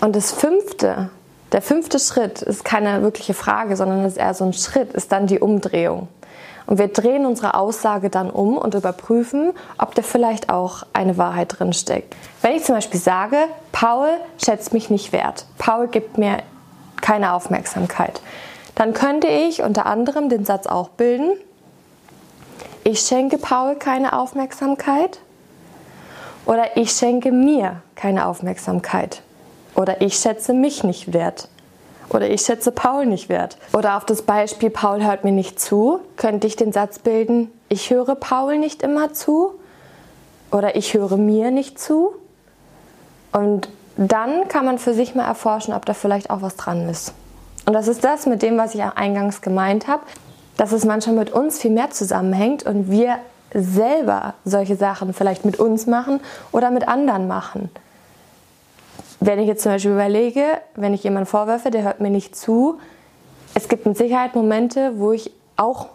Und 0.00 0.14
das 0.14 0.32
Fünfte, 0.32 1.08
der 1.52 1.62
fünfte 1.62 1.98
Schritt 1.98 2.42
ist 2.42 2.64
keine 2.64 3.02
wirkliche 3.02 3.34
Frage, 3.34 3.76
sondern 3.76 4.04
ist 4.04 4.16
eher 4.16 4.34
so 4.34 4.44
ein 4.44 4.52
Schritt, 4.52 4.92
ist 4.92 5.12
dann 5.12 5.26
die 5.26 5.38
Umdrehung. 5.38 6.08
Und 6.66 6.78
wir 6.78 6.88
drehen 6.88 7.26
unsere 7.26 7.54
Aussage 7.54 8.10
dann 8.10 8.28
um 8.28 8.58
und 8.58 8.74
überprüfen, 8.74 9.52
ob 9.78 9.94
da 9.94 10.02
vielleicht 10.02 10.50
auch 10.50 10.82
eine 10.92 11.16
Wahrheit 11.16 11.58
drin 11.58 11.72
steckt. 11.72 12.16
Wenn 12.42 12.56
ich 12.56 12.64
zum 12.64 12.74
Beispiel 12.74 12.98
sage, 12.98 13.36
Paul 13.70 14.08
schätzt 14.44 14.72
mich 14.72 14.90
nicht 14.90 15.12
wert, 15.12 15.46
Paul 15.58 15.86
gibt 15.86 16.18
mir 16.18 16.38
keine 17.00 17.34
Aufmerksamkeit, 17.34 18.20
dann 18.74 18.94
könnte 18.94 19.28
ich 19.28 19.62
unter 19.62 19.86
anderem 19.86 20.28
den 20.28 20.44
Satz 20.44 20.66
auch 20.66 20.88
bilden, 20.88 21.30
ich 22.82 23.00
schenke 23.00 23.38
Paul 23.38 23.76
keine 23.76 24.18
Aufmerksamkeit 24.18 25.20
oder 26.46 26.76
ich 26.76 26.92
schenke 26.92 27.32
mir 27.32 27.82
keine 27.96 28.26
Aufmerksamkeit. 28.26 29.22
Oder 29.76 30.00
ich 30.00 30.16
schätze 30.16 30.54
mich 30.54 30.82
nicht 30.82 31.12
wert. 31.12 31.48
Oder 32.08 32.30
ich 32.30 32.40
schätze 32.42 32.72
Paul 32.72 33.06
nicht 33.06 33.28
wert. 33.28 33.58
Oder 33.72 33.96
auf 33.96 34.04
das 34.04 34.22
Beispiel 34.22 34.70
Paul 34.70 35.04
hört 35.04 35.24
mir 35.24 35.32
nicht 35.32 35.60
zu, 35.60 36.00
könnte 36.16 36.46
ich 36.46 36.56
den 36.56 36.72
Satz 36.72 36.98
bilden, 36.98 37.50
ich 37.68 37.90
höre 37.90 38.14
Paul 38.14 38.58
nicht 38.58 38.82
immer 38.82 39.12
zu. 39.12 39.52
Oder 40.50 40.76
ich 40.76 40.94
höre 40.94 41.16
mir 41.16 41.50
nicht 41.50 41.78
zu. 41.78 42.14
Und 43.32 43.68
dann 43.96 44.48
kann 44.48 44.64
man 44.64 44.78
für 44.78 44.94
sich 44.94 45.14
mal 45.14 45.26
erforschen, 45.26 45.74
ob 45.74 45.84
da 45.84 45.94
vielleicht 45.94 46.30
auch 46.30 46.42
was 46.42 46.56
dran 46.56 46.88
ist. 46.88 47.12
Und 47.66 47.72
das 47.72 47.88
ist 47.88 48.04
das 48.04 48.26
mit 48.26 48.42
dem, 48.42 48.56
was 48.56 48.74
ich 48.74 48.82
eingangs 48.82 49.40
gemeint 49.40 49.88
habe, 49.88 50.04
dass 50.56 50.72
es 50.72 50.84
manchmal 50.84 51.16
mit 51.16 51.32
uns 51.32 51.58
viel 51.58 51.72
mehr 51.72 51.90
zusammenhängt 51.90 52.64
und 52.64 52.90
wir 52.90 53.16
selber 53.52 54.34
solche 54.44 54.76
Sachen 54.76 55.12
vielleicht 55.12 55.44
mit 55.44 55.58
uns 55.58 55.86
machen 55.86 56.20
oder 56.52 56.70
mit 56.70 56.86
anderen 56.88 57.26
machen 57.26 57.70
wenn 59.20 59.38
ich 59.38 59.46
jetzt 59.46 59.62
zum 59.62 59.72
Beispiel 59.72 59.92
überlege, 59.92 60.44
wenn 60.74 60.94
ich 60.94 61.02
jemanden 61.04 61.26
vorwerfe, 61.26 61.70
der 61.70 61.82
hört 61.82 62.00
mir 62.00 62.10
nicht 62.10 62.36
zu, 62.36 62.78
es 63.54 63.68
gibt 63.68 63.86
mit 63.86 63.96
Sicherheit 63.96 64.34
Momente, 64.34 64.98
wo 64.98 65.12
ich 65.12 65.30
auch 65.56 65.86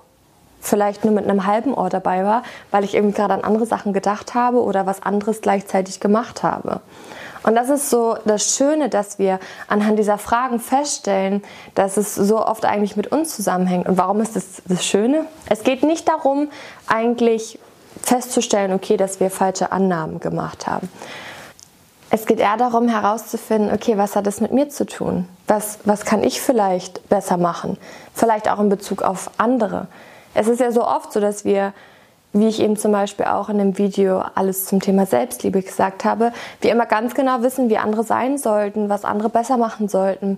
vielleicht 0.59 1.05
nur 1.05 1.13
mit 1.13 1.27
einem 1.27 1.45
halben 1.45 1.73
Ohr 1.73 1.89
dabei 1.89 2.23
war, 2.23 2.43
weil 2.69 2.83
ich 2.83 2.95
eben 2.95 3.13
gerade 3.13 3.33
an 3.33 3.43
andere 3.43 3.65
Sachen 3.65 3.93
gedacht 3.93 4.33
habe 4.33 4.63
oder 4.63 4.85
was 4.85 5.03
anderes 5.03 5.41
gleichzeitig 5.41 5.99
gemacht 5.99 6.43
habe. 6.43 6.81
Und 7.43 7.55
das 7.55 7.69
ist 7.69 7.89
so 7.89 8.17
das 8.25 8.55
Schöne, 8.55 8.89
dass 8.89 9.17
wir 9.17 9.39
anhand 9.67 9.97
dieser 9.97 10.19
Fragen 10.19 10.59
feststellen, 10.59 11.43
dass 11.73 11.97
es 11.97 12.13
so 12.13 12.45
oft 12.45 12.65
eigentlich 12.65 12.95
mit 12.95 13.11
uns 13.11 13.35
zusammenhängt. 13.35 13.87
Und 13.87 13.97
warum 13.97 14.21
ist 14.21 14.35
das 14.35 14.61
das 14.67 14.85
Schöne? 14.85 15.25
Es 15.49 15.63
geht 15.63 15.81
nicht 15.81 16.07
darum, 16.07 16.49
eigentlich 16.87 17.57
festzustellen, 18.01 18.73
okay, 18.73 18.97
dass 18.97 19.19
wir 19.19 19.31
falsche 19.31 19.71
Annahmen 19.71 20.19
gemacht 20.19 20.67
haben, 20.67 20.89
es 22.13 22.25
geht 22.25 22.39
eher 22.39 22.57
darum 22.57 22.89
herauszufinden, 22.89 23.73
okay, 23.73 23.97
was 23.97 24.17
hat 24.17 24.27
es 24.27 24.41
mit 24.41 24.51
mir 24.51 24.67
zu 24.67 24.85
tun? 24.85 25.27
Was, 25.47 25.79
was 25.85 26.03
kann 26.03 26.23
ich 26.23 26.41
vielleicht 26.41 27.07
besser 27.07 27.37
machen? 27.37 27.77
Vielleicht 28.13 28.49
auch 28.49 28.59
in 28.59 28.67
Bezug 28.67 29.01
auf 29.01 29.31
andere. 29.37 29.87
Es 30.33 30.49
ist 30.49 30.59
ja 30.59 30.73
so 30.73 30.85
oft 30.85 31.13
so, 31.13 31.21
dass 31.21 31.45
wir, 31.45 31.73
wie 32.33 32.49
ich 32.49 32.59
eben 32.59 32.75
zum 32.75 32.91
Beispiel 32.91 33.27
auch 33.27 33.47
in 33.47 33.57
dem 33.57 33.77
Video 33.77 34.23
alles 34.35 34.65
zum 34.65 34.81
Thema 34.81 35.05
Selbstliebe 35.05 35.61
gesagt 35.61 36.03
habe, 36.03 36.33
wir 36.59 36.71
immer 36.71 36.85
ganz 36.85 37.15
genau 37.15 37.43
wissen, 37.43 37.69
wie 37.69 37.77
andere 37.77 38.03
sein 38.03 38.37
sollten, 38.37 38.89
was 38.89 39.05
andere 39.05 39.29
besser 39.29 39.55
machen 39.55 39.87
sollten. 39.87 40.37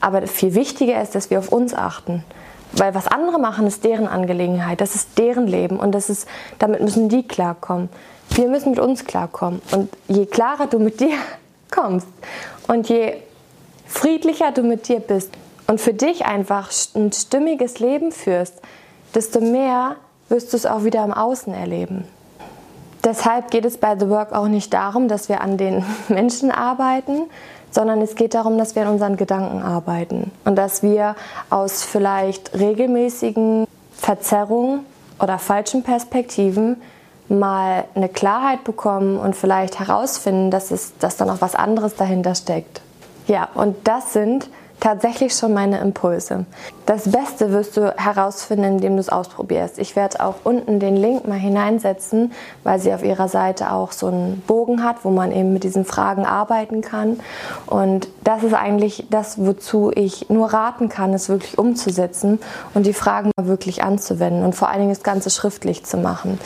Aber 0.00 0.24
viel 0.28 0.54
wichtiger 0.54 1.02
ist, 1.02 1.16
dass 1.16 1.30
wir 1.30 1.40
auf 1.40 1.50
uns 1.50 1.74
achten. 1.74 2.22
Weil 2.70 2.94
was 2.94 3.08
andere 3.08 3.40
machen, 3.40 3.66
ist 3.66 3.82
deren 3.82 4.06
Angelegenheit, 4.06 4.80
das 4.80 4.94
ist 4.94 5.18
deren 5.18 5.48
Leben 5.48 5.80
und 5.80 5.92
das 5.96 6.10
ist, 6.10 6.28
damit 6.60 6.80
müssen 6.80 7.08
die 7.08 7.26
klarkommen. 7.26 7.88
Wir 8.30 8.48
müssen 8.48 8.70
mit 8.70 8.78
uns 8.78 9.04
klarkommen. 9.04 9.60
Und 9.72 9.90
je 10.08 10.26
klarer 10.26 10.66
du 10.66 10.78
mit 10.78 11.00
dir 11.00 11.16
kommst 11.70 12.06
und 12.66 12.88
je 12.88 13.16
friedlicher 13.86 14.52
du 14.52 14.62
mit 14.62 14.88
dir 14.88 15.00
bist 15.00 15.30
und 15.66 15.80
für 15.80 15.94
dich 15.94 16.26
einfach 16.26 16.70
ein 16.94 17.12
stimmiges 17.12 17.78
Leben 17.78 18.12
führst, 18.12 18.54
desto 19.14 19.40
mehr 19.40 19.96
wirst 20.28 20.52
du 20.52 20.56
es 20.56 20.66
auch 20.66 20.84
wieder 20.84 21.04
im 21.04 21.12
Außen 21.12 21.52
erleben. 21.54 22.04
Deshalb 23.04 23.50
geht 23.50 23.64
es 23.64 23.78
bei 23.78 23.98
The 23.98 24.08
Work 24.08 24.32
auch 24.32 24.48
nicht 24.48 24.74
darum, 24.74 25.08
dass 25.08 25.28
wir 25.28 25.40
an 25.40 25.56
den 25.56 25.84
Menschen 26.08 26.50
arbeiten, 26.50 27.22
sondern 27.70 28.00
es 28.00 28.14
geht 28.14 28.34
darum, 28.34 28.58
dass 28.58 28.74
wir 28.74 28.82
an 28.82 28.94
unseren 28.94 29.16
Gedanken 29.16 29.62
arbeiten 29.62 30.30
und 30.44 30.56
dass 30.56 30.82
wir 30.82 31.16
aus 31.50 31.82
vielleicht 31.82 32.58
regelmäßigen 32.58 33.66
Verzerrungen 33.94 34.80
oder 35.20 35.38
falschen 35.38 35.82
Perspektiven 35.82 36.80
mal 37.28 37.84
eine 37.94 38.08
Klarheit 38.08 38.64
bekommen 38.64 39.18
und 39.18 39.36
vielleicht 39.36 39.78
herausfinden, 39.78 40.50
dass, 40.50 40.70
es, 40.70 40.96
dass 40.98 41.16
da 41.16 41.24
noch 41.24 41.40
was 41.40 41.54
anderes 41.54 41.94
dahinter 41.96 42.34
steckt. 42.34 42.80
Ja, 43.26 43.48
und 43.54 43.76
das 43.86 44.12
sind 44.12 44.48
tatsächlich 44.80 45.34
schon 45.34 45.52
meine 45.52 45.78
Impulse. 45.78 46.46
Das 46.86 47.10
Beste 47.10 47.52
wirst 47.52 47.76
du 47.76 47.94
herausfinden, 47.96 48.64
indem 48.64 48.94
du 48.94 49.00
es 49.00 49.10
ausprobierst. 49.10 49.78
Ich 49.78 49.94
werde 49.94 50.24
auch 50.24 50.36
unten 50.44 50.80
den 50.80 50.96
Link 50.96 51.28
mal 51.28 51.38
hineinsetzen, 51.38 52.32
weil 52.64 52.78
sie 52.78 52.94
auf 52.94 53.04
ihrer 53.04 53.28
Seite 53.28 53.72
auch 53.72 53.92
so 53.92 54.06
einen 54.06 54.42
Bogen 54.46 54.82
hat, 54.82 55.04
wo 55.04 55.10
man 55.10 55.32
eben 55.32 55.52
mit 55.52 55.64
diesen 55.64 55.84
Fragen 55.84 56.24
arbeiten 56.24 56.80
kann. 56.80 57.20
Und 57.66 58.08
das 58.24 58.42
ist 58.42 58.54
eigentlich 58.54 59.06
das, 59.10 59.38
wozu 59.38 59.90
ich 59.94 60.30
nur 60.30 60.52
raten 60.52 60.88
kann, 60.88 61.12
es 61.12 61.28
wirklich 61.28 61.58
umzusetzen 61.58 62.38
und 62.72 62.86
die 62.86 62.94
Fragen 62.94 63.32
mal 63.36 63.48
wirklich 63.48 63.82
anzuwenden 63.82 64.44
und 64.44 64.54
vor 64.54 64.68
allen 64.68 64.80
Dingen 64.80 64.94
das 64.94 65.02
Ganze 65.02 65.28
schriftlich 65.30 65.84
zu 65.84 65.98
machen. 65.98 66.38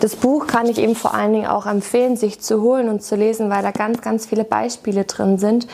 Das 0.00 0.16
Buch 0.16 0.46
kann 0.46 0.66
ich 0.66 0.78
eben 0.78 0.94
vor 0.94 1.12
allen 1.12 1.32
Dingen 1.32 1.46
auch 1.46 1.66
empfehlen, 1.66 2.16
sich 2.16 2.40
zu 2.40 2.62
holen 2.62 2.88
und 2.88 3.02
zu 3.02 3.16
lesen, 3.16 3.50
weil 3.50 3.62
da 3.62 3.70
ganz, 3.70 4.00
ganz 4.00 4.26
viele 4.26 4.44
Beispiele 4.44 5.04
drin 5.04 5.36
sind 5.38 5.66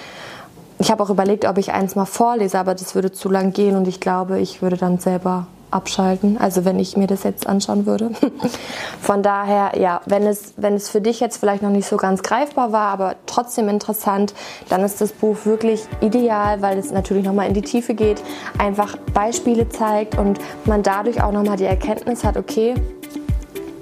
ich 0.78 0.90
habe 0.90 1.02
auch 1.02 1.10
überlegt, 1.10 1.44
ob 1.46 1.58
ich 1.58 1.72
eins 1.72 1.94
mal 1.94 2.04
vorlese, 2.04 2.58
aber 2.58 2.74
das 2.74 2.94
würde 2.94 3.12
zu 3.12 3.30
lang 3.30 3.52
gehen 3.52 3.76
und 3.76 3.88
ich 3.88 4.00
glaube, 4.00 4.38
ich 4.40 4.62
würde 4.62 4.76
dann 4.76 4.98
selber 4.98 5.46
abschalten, 5.70 6.38
also 6.38 6.64
wenn 6.64 6.78
ich 6.78 6.96
mir 6.96 7.06
das 7.06 7.24
jetzt 7.24 7.46
anschauen 7.46 7.86
würde. 7.86 8.10
Von 9.00 9.22
daher, 9.22 9.78
ja, 9.78 10.00
wenn 10.06 10.26
es, 10.26 10.54
wenn 10.56 10.74
es 10.74 10.88
für 10.88 11.00
dich 11.00 11.20
jetzt 11.20 11.38
vielleicht 11.38 11.62
noch 11.62 11.70
nicht 11.70 11.88
so 11.88 11.96
ganz 11.96 12.22
greifbar 12.22 12.72
war, 12.72 12.88
aber 12.88 13.16
trotzdem 13.26 13.68
interessant, 13.68 14.34
dann 14.68 14.82
ist 14.82 15.00
das 15.00 15.12
Buch 15.12 15.36
wirklich 15.44 15.84
ideal, 16.00 16.62
weil 16.62 16.78
es 16.78 16.92
natürlich 16.92 17.24
nochmal 17.24 17.48
in 17.48 17.54
die 17.54 17.62
Tiefe 17.62 17.94
geht, 17.94 18.22
einfach 18.58 18.96
Beispiele 19.12 19.68
zeigt 19.68 20.16
und 20.16 20.38
man 20.64 20.82
dadurch 20.82 21.22
auch 21.22 21.32
nochmal 21.32 21.56
die 21.56 21.64
Erkenntnis 21.64 22.24
hat, 22.24 22.36
okay, 22.36 22.74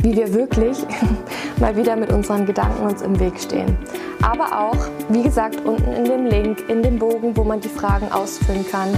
wie 0.04 0.14
wir 0.14 0.32
wirklich 0.34 0.76
mal 1.58 1.75
wieder 1.76 1.96
mit 1.96 2.12
unseren 2.12 2.44
Gedanken 2.44 2.84
uns 2.84 3.00
im 3.00 3.18
Weg 3.18 3.40
stehen. 3.40 3.76
Aber 4.20 4.68
auch, 4.68 4.76
wie 5.08 5.23
gesagt, 5.23 5.64
unten 5.64 5.90
in 5.92 6.04
dem 6.04 6.26
Link, 6.26 6.68
in 6.68 6.82
dem 6.82 6.99
Bogen, 6.99 7.34
wo 7.37 7.42
man 7.42 7.61
die 7.61 7.68
Fragen 7.68 8.12
ausfüllen 8.12 8.66
kann, 8.70 8.90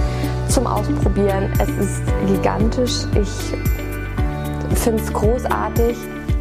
zum 0.49 0.67
Ausprobieren. 0.67 1.51
Es 1.59 1.69
ist 1.69 2.01
gigantisch. 2.27 3.05
Ich 3.19 4.79
finde 4.79 5.01
es 5.01 5.13
großartig 5.13 5.95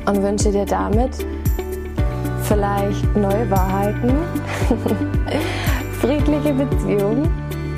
und 0.07 0.23
wünsche 0.23 0.51
dir 0.51 0.67
damit 0.67 1.13
vielleicht 2.43 3.17
neue 3.17 3.49
Wahrheiten, 3.51 4.15
friedliche 6.01 6.53
Beziehungen, 6.53 7.29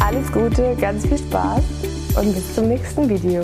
alles 0.00 0.30
Gute, 0.33 0.75
ganz 0.78 1.07
viel 1.07 1.18
Spaß 1.18 1.62
und 2.16 2.35
bis 2.35 2.54
zum 2.54 2.68
nächsten 2.68 3.09
Video. 3.09 3.42